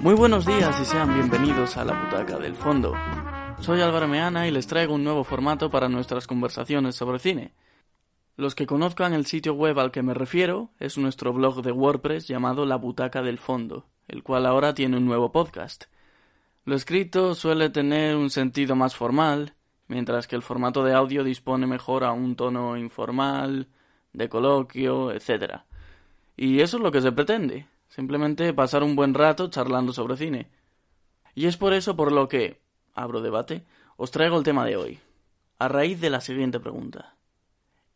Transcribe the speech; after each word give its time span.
Muy 0.00 0.14
buenos 0.14 0.46
días 0.46 0.80
y 0.80 0.86
sean 0.86 1.12
bienvenidos 1.12 1.76
a 1.76 1.84
la 1.84 1.92
butaca 1.92 2.38
del 2.38 2.54
fondo. 2.54 2.94
Soy 3.58 3.82
Álvaro 3.82 4.08
Meana 4.08 4.48
y 4.48 4.50
les 4.50 4.66
traigo 4.66 4.94
un 4.94 5.04
nuevo 5.04 5.24
formato 5.24 5.70
para 5.70 5.90
nuestras 5.90 6.26
conversaciones 6.26 6.96
sobre 6.96 7.18
cine. 7.18 7.52
Los 8.34 8.54
que 8.54 8.64
conozcan 8.64 9.12
el 9.12 9.26
sitio 9.26 9.52
web 9.52 9.78
al 9.78 9.90
que 9.90 10.02
me 10.02 10.14
refiero 10.14 10.70
es 10.78 10.96
nuestro 10.96 11.34
blog 11.34 11.60
de 11.60 11.72
WordPress 11.72 12.26
llamado 12.26 12.64
La 12.64 12.76
Butaca 12.76 13.20
del 13.20 13.36
Fondo, 13.36 13.88
el 14.08 14.22
cual 14.22 14.46
ahora 14.46 14.72
tiene 14.72 14.96
un 14.96 15.04
nuevo 15.04 15.32
podcast. 15.32 15.84
Lo 16.64 16.76
escrito 16.76 17.34
suele 17.34 17.68
tener 17.68 18.16
un 18.16 18.30
sentido 18.30 18.74
más 18.76 18.96
formal, 18.96 19.52
mientras 19.86 20.26
que 20.26 20.34
el 20.34 20.42
formato 20.42 20.82
de 20.82 20.94
audio 20.94 21.24
dispone 21.24 21.66
mejor 21.66 22.04
a 22.04 22.12
un 22.12 22.36
tono 22.36 22.78
informal, 22.78 23.68
de 24.14 24.30
coloquio, 24.30 25.12
etc. 25.12 25.60
Y 26.38 26.60
eso 26.60 26.78
es 26.78 26.82
lo 26.82 26.90
que 26.90 27.02
se 27.02 27.12
pretende, 27.12 27.66
simplemente 27.90 28.54
pasar 28.54 28.82
un 28.82 28.96
buen 28.96 29.12
rato 29.12 29.50
charlando 29.50 29.92
sobre 29.92 30.16
cine. 30.16 30.48
Y 31.34 31.46
es 31.46 31.58
por 31.58 31.74
eso 31.74 31.96
por 31.96 32.12
lo 32.12 32.28
que, 32.28 32.60
abro 32.94 33.20
debate, 33.20 33.64
os 33.96 34.10
traigo 34.10 34.38
el 34.38 34.44
tema 34.44 34.64
de 34.64 34.76
hoy, 34.76 34.98
a 35.58 35.68
raíz 35.68 36.00
de 36.00 36.08
la 36.08 36.22
siguiente 36.22 36.58
pregunta. 36.58 37.16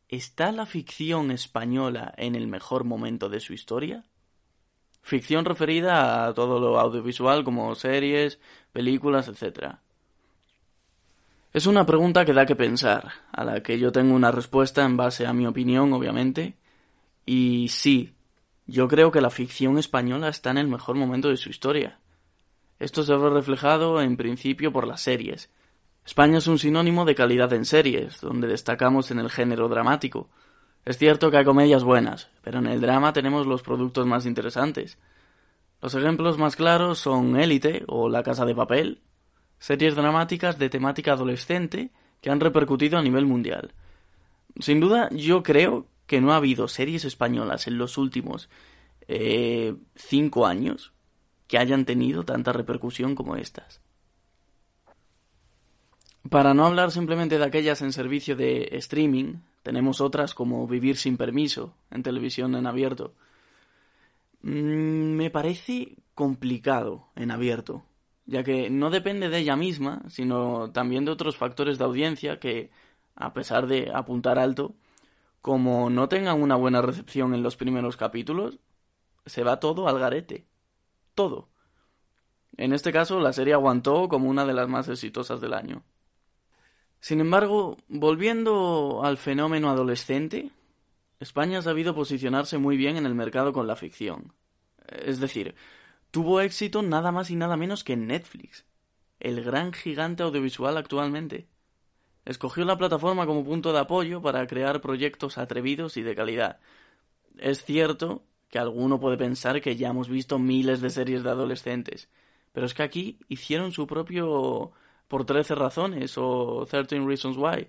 ¿Está 0.08 0.52
la 0.52 0.66
ficción 0.66 1.30
española 1.30 2.12
en 2.16 2.34
el 2.34 2.46
mejor 2.46 2.84
momento 2.84 3.28
de 3.28 3.40
su 3.40 3.54
historia? 3.54 4.04
Ficción 5.02 5.44
referida 5.44 6.26
a 6.26 6.34
todo 6.34 6.60
lo 6.60 6.78
audiovisual 6.78 7.44
como 7.44 7.74
series, 7.74 8.38
películas, 8.72 9.28
etc. 9.28 9.76
Es 11.52 11.66
una 11.66 11.86
pregunta 11.86 12.24
que 12.24 12.32
da 12.32 12.46
que 12.46 12.56
pensar, 12.56 13.12
a 13.32 13.44
la 13.44 13.62
que 13.62 13.78
yo 13.78 13.92
tengo 13.92 14.14
una 14.14 14.30
respuesta 14.30 14.84
en 14.84 14.96
base 14.96 15.26
a 15.26 15.32
mi 15.32 15.46
opinión, 15.46 15.92
obviamente, 15.92 16.56
y 17.26 17.68
sí, 17.68 18.14
yo 18.66 18.88
creo 18.88 19.10
que 19.10 19.20
la 19.20 19.30
ficción 19.30 19.78
española 19.78 20.28
está 20.28 20.50
en 20.50 20.58
el 20.58 20.68
mejor 20.68 20.96
momento 20.96 21.28
de 21.28 21.36
su 21.36 21.50
historia. 21.50 21.98
Esto 22.78 23.02
se 23.02 23.14
ve 23.14 23.30
reflejado 23.30 24.00
en 24.00 24.16
principio 24.16 24.72
por 24.72 24.86
las 24.86 25.00
series. 25.02 25.50
España 26.04 26.38
es 26.38 26.46
un 26.46 26.58
sinónimo 26.58 27.04
de 27.04 27.14
calidad 27.14 27.52
en 27.52 27.64
series, 27.64 28.20
donde 28.20 28.48
destacamos 28.48 29.10
en 29.10 29.18
el 29.18 29.30
género 29.30 29.68
dramático. 29.68 30.28
Es 30.84 30.98
cierto 30.98 31.30
que 31.30 31.38
hay 31.38 31.44
comedias 31.44 31.84
buenas, 31.84 32.30
pero 32.42 32.58
en 32.58 32.66
el 32.66 32.80
drama 32.80 33.12
tenemos 33.12 33.46
los 33.46 33.62
productos 33.62 34.06
más 34.06 34.26
interesantes. 34.26 34.98
Los 35.80 35.94
ejemplos 35.94 36.38
más 36.38 36.56
claros 36.56 36.98
son 36.98 37.38
Élite 37.38 37.84
o 37.86 38.08
La 38.08 38.22
Casa 38.22 38.44
de 38.44 38.54
Papel, 38.54 39.02
series 39.58 39.94
dramáticas 39.94 40.58
de 40.58 40.68
temática 40.68 41.12
adolescente 41.12 41.90
que 42.20 42.30
han 42.30 42.40
repercutido 42.40 42.98
a 42.98 43.02
nivel 43.02 43.26
mundial. 43.26 43.72
Sin 44.60 44.80
duda, 44.80 45.08
yo 45.10 45.42
creo 45.42 45.86
que 46.06 46.20
no 46.20 46.32
ha 46.32 46.36
habido 46.36 46.68
series 46.68 47.04
españolas 47.04 47.66
en 47.66 47.78
los 47.78 47.98
últimos 47.98 48.48
eh, 49.08 49.74
cinco 49.94 50.46
años 50.46 50.92
que 51.46 51.58
hayan 51.58 51.84
tenido 51.84 52.24
tanta 52.24 52.52
repercusión 52.52 53.14
como 53.14 53.36
estas. 53.36 53.80
Para 56.30 56.54
no 56.54 56.64
hablar 56.64 56.90
simplemente 56.90 57.38
de 57.38 57.44
aquellas 57.44 57.82
en 57.82 57.92
servicio 57.92 58.34
de 58.34 58.68
streaming, 58.72 59.40
tenemos 59.62 60.00
otras 60.00 60.34
como 60.34 60.66
Vivir 60.66 60.96
sin 60.96 61.16
permiso 61.16 61.74
en 61.90 62.02
televisión 62.02 62.54
en 62.54 62.66
abierto. 62.66 63.14
Mm, 64.42 65.16
me 65.16 65.30
parece 65.30 65.96
complicado 66.14 67.08
en 67.14 67.30
abierto, 67.30 67.84
ya 68.24 68.42
que 68.42 68.70
no 68.70 68.90
depende 68.90 69.28
de 69.28 69.38
ella 69.38 69.56
misma, 69.56 70.02
sino 70.08 70.70
también 70.70 71.04
de 71.04 71.12
otros 71.12 71.36
factores 71.36 71.76
de 71.76 71.84
audiencia 71.84 72.38
que, 72.38 72.70
a 73.16 73.34
pesar 73.34 73.66
de 73.66 73.90
apuntar 73.94 74.38
alto, 74.38 74.74
como 75.44 75.90
no 75.90 76.08
tengan 76.08 76.40
una 76.40 76.56
buena 76.56 76.80
recepción 76.80 77.34
en 77.34 77.42
los 77.42 77.54
primeros 77.54 77.98
capítulos, 77.98 78.60
se 79.26 79.44
va 79.44 79.60
todo 79.60 79.88
al 79.88 79.98
garete. 79.98 80.46
Todo. 81.14 81.50
En 82.56 82.72
este 82.72 82.92
caso, 82.92 83.20
la 83.20 83.34
serie 83.34 83.52
aguantó 83.52 84.08
como 84.08 84.30
una 84.30 84.46
de 84.46 84.54
las 84.54 84.70
más 84.70 84.88
exitosas 84.88 85.42
del 85.42 85.52
año. 85.52 85.84
Sin 86.98 87.20
embargo, 87.20 87.76
volviendo 87.88 89.02
al 89.04 89.18
fenómeno 89.18 89.68
adolescente, 89.68 90.50
España 91.20 91.58
ha 91.58 91.62
sabido 91.62 91.94
posicionarse 91.94 92.56
muy 92.56 92.78
bien 92.78 92.96
en 92.96 93.04
el 93.04 93.14
mercado 93.14 93.52
con 93.52 93.66
la 93.66 93.76
ficción. 93.76 94.32
Es 94.88 95.20
decir, 95.20 95.54
tuvo 96.10 96.40
éxito 96.40 96.80
nada 96.80 97.12
más 97.12 97.30
y 97.30 97.36
nada 97.36 97.58
menos 97.58 97.84
que 97.84 97.92
en 97.92 98.06
Netflix, 98.06 98.64
el 99.20 99.44
gran 99.44 99.74
gigante 99.74 100.22
audiovisual 100.22 100.78
actualmente. 100.78 101.48
Escogió 102.24 102.64
la 102.64 102.78
plataforma 102.78 103.26
como 103.26 103.44
punto 103.44 103.72
de 103.72 103.80
apoyo 103.80 104.22
para 104.22 104.46
crear 104.46 104.80
proyectos 104.80 105.36
atrevidos 105.36 105.96
y 105.96 106.02
de 106.02 106.14
calidad. 106.14 106.58
Es 107.38 107.64
cierto 107.64 108.22
que 108.48 108.58
alguno 108.58 109.00
puede 109.00 109.18
pensar 109.18 109.60
que 109.60 109.76
ya 109.76 109.88
hemos 109.88 110.08
visto 110.08 110.38
miles 110.38 110.80
de 110.80 110.90
series 110.90 111.22
de 111.22 111.30
adolescentes, 111.30 112.08
pero 112.52 112.66
es 112.66 112.74
que 112.74 112.82
aquí 112.82 113.18
hicieron 113.28 113.72
su 113.72 113.86
propio 113.86 114.72
por 115.08 115.26
13 115.26 115.54
razones 115.54 116.14
o 116.16 116.66
13 116.70 117.00
Reasons 117.00 117.36
Why, 117.36 117.68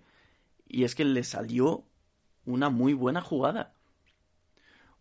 y 0.68 0.84
es 0.84 0.96
que 0.96 1.04
le 1.04 1.24
salió 1.24 1.84
una 2.46 2.70
muy 2.70 2.94
buena 2.94 3.22
jugada. 3.22 3.74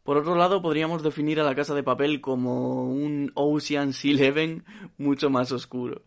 Por 0.03 0.19
otro 0.19 0.35
lado, 0.35 0.61
podríamos 0.61 1.03
definir 1.03 1.41
a 1.41 1.45
la 1.45 1.55
Casa 1.55 1.75
de 1.75 1.83
Papel 1.83 2.21
como 2.21 2.85
un 2.85 3.33
Ocean's 3.35 4.05
Eleven 4.05 4.65
mucho 4.99 5.31
más 5.31 5.53
oscuro. 5.53 6.03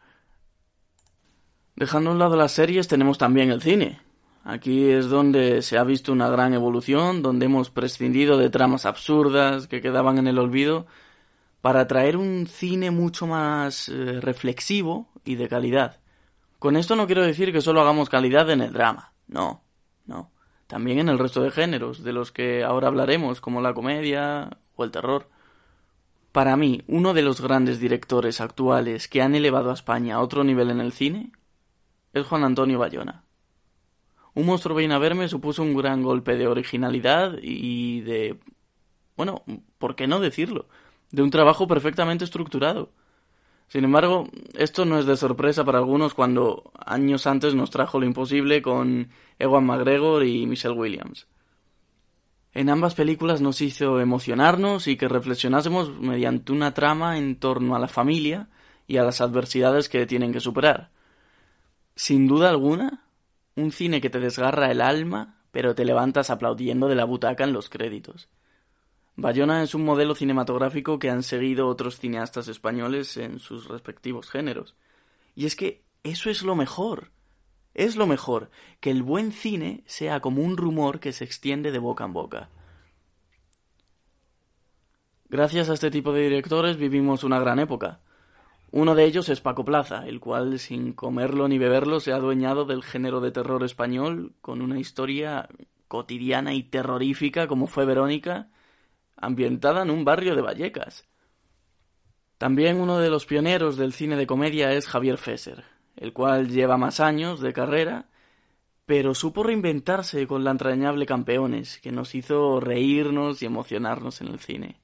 Dejando 1.77 2.09
a 2.09 2.13
un 2.13 2.19
lado 2.19 2.35
las 2.35 2.53
series, 2.53 2.87
tenemos 2.87 3.19
también 3.19 3.51
el 3.51 3.61
cine. 3.61 4.01
Aquí 4.43 4.89
es 4.89 5.09
donde 5.09 5.61
se 5.61 5.77
ha 5.77 5.83
visto 5.83 6.11
una 6.11 6.27
gran 6.27 6.55
evolución, 6.55 7.21
donde 7.21 7.45
hemos 7.45 7.69
prescindido 7.69 8.39
de 8.39 8.49
tramas 8.49 8.87
absurdas 8.87 9.67
que 9.67 9.79
quedaban 9.79 10.17
en 10.17 10.25
el 10.25 10.39
olvido 10.39 10.87
para 11.61 11.85
traer 11.85 12.17
un 12.17 12.47
cine 12.47 12.89
mucho 12.89 13.27
más 13.27 13.89
eh, 13.89 14.19
reflexivo 14.21 15.07
y 15.23 15.35
de 15.35 15.47
calidad. 15.47 15.99
Con 16.57 16.77
esto 16.77 16.95
no 16.95 17.05
quiero 17.05 17.21
decir 17.21 17.53
que 17.53 17.61
solo 17.61 17.79
hagamos 17.81 18.09
calidad 18.09 18.49
en 18.49 18.61
el 18.61 18.73
drama, 18.73 19.13
no, 19.27 19.61
no. 20.07 20.31
También 20.65 20.97
en 20.97 21.09
el 21.09 21.19
resto 21.19 21.43
de 21.43 21.51
géneros, 21.51 22.03
de 22.03 22.11
los 22.11 22.31
que 22.31 22.63
ahora 22.63 22.87
hablaremos, 22.87 23.39
como 23.39 23.61
la 23.61 23.75
comedia 23.75 24.49
o 24.75 24.83
el 24.83 24.89
terror. 24.89 25.29
Para 26.31 26.57
mí, 26.57 26.81
uno 26.87 27.13
de 27.13 27.21
los 27.21 27.39
grandes 27.39 27.79
directores 27.79 28.41
actuales 28.41 29.07
que 29.07 29.21
han 29.21 29.35
elevado 29.35 29.69
a 29.69 29.75
España 29.75 30.15
a 30.15 30.21
otro 30.21 30.43
nivel 30.43 30.71
en 30.71 30.81
el 30.81 30.91
cine 30.91 31.33
es 32.13 32.25
Juan 32.25 32.43
Antonio 32.43 32.79
Bayona. 32.79 33.23
Un 34.33 34.45
monstruo 34.45 34.75
viene 34.75 34.93
a 34.93 34.99
verme 34.99 35.27
supuso 35.27 35.63
un 35.63 35.75
gran 35.75 36.03
golpe 36.03 36.35
de 36.35 36.47
originalidad 36.47 37.37
y 37.41 38.01
de... 38.01 38.37
bueno, 39.15 39.43
¿por 39.77 39.95
qué 39.95 40.05
no 40.05 40.19
decirlo? 40.19 40.67
De 41.11 41.23
un 41.23 41.31
trabajo 41.31 41.67
perfectamente 41.67 42.23
estructurado. 42.23 42.91
Sin 43.67 43.83
embargo, 43.83 44.29
esto 44.53 44.85
no 44.85 44.99
es 44.99 45.05
de 45.05 45.17
sorpresa 45.17 45.65
para 45.65 45.79
algunos 45.79 46.13
cuando 46.13 46.71
años 46.85 47.27
antes 47.27 47.53
nos 47.55 47.69
trajo 47.69 47.99
lo 47.99 48.05
imposible 48.05 48.61
con 48.61 49.09
Ewan 49.39 49.65
McGregor 49.65 50.23
y 50.23 50.45
Michelle 50.45 50.75
Williams. 50.75 51.27
En 52.53 52.69
ambas 52.69 52.95
películas 52.95 53.41
nos 53.41 53.61
hizo 53.61 53.99
emocionarnos 53.99 54.87
y 54.87 54.97
que 54.97 55.07
reflexionásemos 55.07 55.99
mediante 55.99 56.51
una 56.51 56.73
trama 56.73 57.17
en 57.17 57.35
torno 57.35 57.75
a 57.75 57.79
la 57.79 57.87
familia 57.87 58.49
y 58.87 58.97
a 58.97 59.03
las 59.03 59.19
adversidades 59.19 59.89
que 59.89 60.05
tienen 60.05 60.31
que 60.31 60.39
superar. 60.39 60.91
Sin 61.97 62.27
duda 62.27 62.49
alguna, 62.49 63.09
un 63.55 63.71
cine 63.71 64.01
que 64.01 64.11
te 64.11 64.19
desgarra 64.19 64.69
el 64.69 64.81
alma, 64.81 65.41
pero 65.49 65.73
te 65.73 65.83
levantas 65.83 66.29
aplaudiendo 66.29 66.87
de 66.87 66.93
la 66.93 67.05
butaca 67.05 67.43
en 67.43 67.53
los 67.53 67.69
créditos. 67.69 68.29
Bayona 69.15 69.63
es 69.63 69.73
un 69.73 69.83
modelo 69.83 70.13
cinematográfico 70.13 70.99
que 70.99 71.09
han 71.09 71.23
seguido 71.23 71.67
otros 71.67 71.97
cineastas 71.97 72.49
españoles 72.49 73.17
en 73.17 73.39
sus 73.39 73.67
respectivos 73.67 74.29
géneros. 74.29 74.75
Y 75.33 75.47
es 75.47 75.55
que 75.55 75.83
eso 76.03 76.29
es 76.29 76.43
lo 76.43 76.55
mejor. 76.55 77.09
Es 77.73 77.95
lo 77.95 78.05
mejor, 78.05 78.51
que 78.79 78.91
el 78.91 79.01
buen 79.01 79.31
cine 79.31 79.83
sea 79.87 80.19
como 80.19 80.43
un 80.43 80.55
rumor 80.55 80.99
que 80.99 81.13
se 81.13 81.23
extiende 81.23 81.71
de 81.71 81.79
boca 81.79 82.05
en 82.05 82.13
boca. 82.13 82.49
Gracias 85.29 85.71
a 85.71 85.73
este 85.73 85.89
tipo 85.89 86.13
de 86.13 86.21
directores 86.21 86.77
vivimos 86.77 87.23
una 87.23 87.39
gran 87.39 87.57
época. 87.57 88.01
Uno 88.71 88.95
de 88.95 89.05
ellos 89.05 89.29
es 89.29 89.39
Paco 89.39 89.63
Plaza, 89.63 90.05
el 90.07 90.19
cual, 90.19 90.59
sin 90.59 90.93
comerlo 90.93 91.47
ni 91.47 91.57
beberlo, 91.57 91.99
se 91.99 92.11
ha 92.11 92.17
adueñado 92.17 92.65
del 92.65 92.83
género 92.83 93.21
de 93.21 93.31
terror 93.31 93.63
español 93.63 94.33
con 94.41 94.61
una 94.61 94.79
historia 94.79 95.47
cotidiana 95.87 96.53
y 96.53 96.63
terrorífica 96.63 97.47
como 97.47 97.67
fue 97.67 97.85
Verónica 97.85 98.49
ambientada 99.15 99.81
en 99.81 99.89
un 99.89 100.05
barrio 100.05 100.35
de 100.35 100.41
Vallecas. 100.41 101.05
También 102.37 102.79
uno 102.79 102.99
de 102.99 103.09
los 103.09 103.25
pioneros 103.25 103.77
del 103.77 103.93
cine 103.93 104.15
de 104.15 104.27
comedia 104.27 104.71
es 104.73 104.87
Javier 104.87 105.17
Fesser, 105.17 105.63
el 105.95 106.13
cual 106.13 106.49
lleva 106.49 106.77
más 106.77 106.99
años 106.99 107.41
de 107.41 107.51
carrera, 107.51 108.09
pero 108.85 109.15
supo 109.15 109.43
reinventarse 109.43 110.27
con 110.27 110.43
la 110.43 110.51
entrañable 110.51 111.07
Campeones, 111.07 111.79
que 111.79 111.91
nos 111.91 112.13
hizo 112.13 112.59
reírnos 112.59 113.41
y 113.41 113.45
emocionarnos 113.45 114.21
en 114.21 114.27
el 114.27 114.39
cine. 114.39 114.79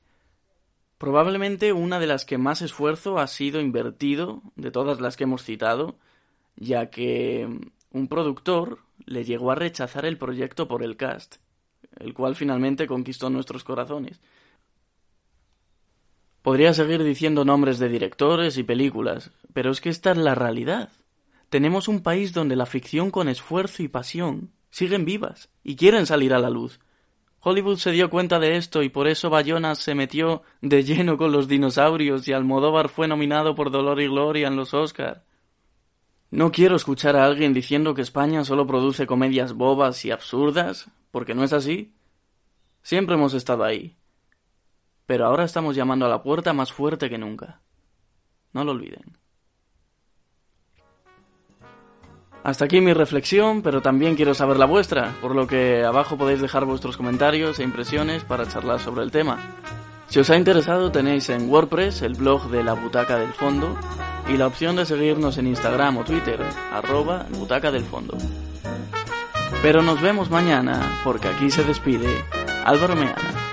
Probablemente 1.04 1.74
una 1.74 2.00
de 2.00 2.08
las 2.08 2.24
que 2.24 2.38
más 2.38 2.62
esfuerzo 2.62 3.20
ha 3.20 3.28
sido 3.28 3.60
invertido 3.60 4.42
de 4.56 4.72
todas 4.72 5.02
las 5.02 5.18
que 5.18 5.26
hemos 5.26 5.44
citado, 5.44 5.98
ya 6.56 6.90
que 6.90 7.46
un 7.92 8.08
productor 8.08 8.80
le 9.06 9.26
llegó 9.26 9.52
a 9.52 9.56
rechazar 9.56 10.06
el 10.06 10.18
proyecto 10.18 10.70
por 10.70 10.82
el 10.82 10.96
cast, 10.96 11.42
el 12.00 12.14
cual 12.14 12.38
finalmente 12.38 12.88
conquistó 12.88 13.30
nuestros 13.30 13.66
corazones. 13.66 14.22
Podría 16.42 16.74
seguir 16.74 17.04
diciendo 17.04 17.44
nombres 17.44 17.80
de 17.80 17.90
directores 17.90 18.58
y 18.58 18.64
películas, 18.64 19.32
pero 19.52 19.72
es 19.72 19.82
que 19.82 19.90
esta 19.90 20.12
es 20.12 20.18
la 20.18 20.36
realidad. 20.36 20.90
Tenemos 21.50 21.90
un 21.90 22.02
país 22.02 22.32
donde 22.32 22.56
la 22.56 22.66
ficción 22.66 23.12
con 23.12 23.28
esfuerzo 23.28 23.84
y 23.84 23.90
pasión 23.90 24.54
siguen 24.70 25.04
vivas 25.04 25.50
y 25.66 25.76
quieren 25.76 26.06
salir 26.06 26.34
a 26.34 26.40
la 26.40 26.50
luz. 26.50 26.80
Hollywood 27.46 27.78
se 27.78 27.92
dio 27.92 28.10
cuenta 28.10 28.40
de 28.40 28.56
esto 28.56 28.84
y 28.84 28.90
por 28.90 29.06
eso 29.06 29.30
Bayona 29.30 29.76
se 29.76 29.96
metió 29.96 30.44
de 30.62 30.84
lleno 30.84 31.18
con 31.18 31.34
los 31.34 31.50
dinosaurios 31.50 32.26
y 32.28 32.32
Almodóvar 32.32 32.88
fue 32.88 33.10
nominado 33.10 33.54
por 33.54 33.70
Dolor 33.70 34.00
y 34.00 34.08
Gloria 34.08 34.48
en 34.48 34.56
los 34.56 34.74
Oscar. 34.74 35.26
No 36.32 36.54
quiero 36.54 36.78
escuchar 36.78 37.18
a 37.18 37.26
alguien 37.26 37.54
diciendo 37.54 37.94
que 37.94 38.02
España 38.02 38.46
solo 38.46 38.66
produce 38.66 39.06
comedias 39.06 39.54
bobas 39.54 40.06
y 40.06 40.12
absurdas, 40.12 40.90
porque 41.12 41.36
no 41.36 41.44
es 41.44 41.52
así. 41.52 41.94
Siempre 42.82 43.16
hemos 43.16 43.34
estado 43.34 43.66
ahí. 43.66 43.98
Pero 45.06 45.26
ahora 45.26 45.44
estamos 45.44 45.76
llamando 45.76 46.06
a 46.06 46.10
la 46.10 46.24
puerta 46.24 46.54
más 46.54 46.72
fuerte 46.72 47.10
que 47.10 47.18
nunca. 47.18 47.60
No 48.54 48.64
lo 48.64 48.72
olviden. 48.72 49.18
Hasta 52.44 52.66
aquí 52.66 52.82
mi 52.82 52.92
reflexión, 52.92 53.62
pero 53.62 53.82
también 53.82 54.16
quiero 54.16 54.34
saber 54.34 54.58
la 54.58 54.66
vuestra, 54.66 55.16
por 55.22 55.34
lo 55.34 55.48
que 55.48 55.86
abajo 55.86 56.18
podéis 56.18 56.42
dejar 56.42 56.66
vuestros 56.66 56.98
comentarios 56.98 57.58
e 57.60 57.64
impresiones 57.64 58.26
para 58.26 58.48
charlar 58.48 58.82
sobre 58.82 59.04
el 59.04 59.12
tema. 59.12 59.40
Si 60.08 60.20
os 60.20 60.30
ha 60.30 60.36
interesado 60.36 60.92
tenéis 60.92 61.30
en 61.30 61.50
WordPress 61.50 62.02
el 62.02 62.16
blog 62.16 62.50
de 62.50 62.64
la 62.64 62.74
Butaca 62.74 63.18
del 63.18 63.32
Fondo 63.32 63.78
y 64.28 64.36
la 64.36 64.48
opción 64.48 64.76
de 64.76 64.86
seguirnos 64.86 65.38
en 65.38 65.48
Instagram 65.48 65.98
o 65.98 66.04
Twitter, 66.04 66.40
arroba 66.74 67.26
Butaca 67.32 67.72
del 67.72 67.86
Fondo. 67.86 68.18
Pero 69.62 69.82
nos 69.82 70.02
vemos 70.02 70.30
mañana, 70.30 71.00
porque 71.06 71.30
aquí 71.30 71.50
se 71.50 71.64
despide 71.64 72.10
Álvaro 72.66 72.96
Meana. 72.96 73.53